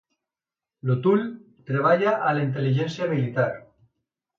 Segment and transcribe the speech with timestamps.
[0.89, 1.29] L'O'Toole
[1.69, 3.51] treballa a la intel·ligència militar.